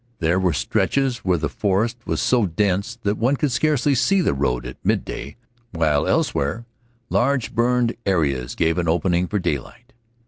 There 0.17 0.39
were 0.39 0.51
stretches 0.53 1.19
where 1.19 1.37
the 1.37 1.47
forest 1.47 1.95
was 2.07 2.19
so 2.19 2.47
dense 2.47 2.95
that 3.03 3.19
one 3.19 3.35
could 3.35 3.51
scarcely 3.51 3.93
see 3.93 4.23
to 4.23 4.33
read 4.33 4.65
at 4.65 4.83
midday, 4.83 5.35
while 5.73 6.07
elsewhere 6.07 6.65
large 7.11 7.53
burned 7.53 7.95
areas 8.03 8.55
gave 8.55 8.79
an 8.79 8.87
opening 8.89 9.27
for 9.27 9.37
daylight. 9.37 9.93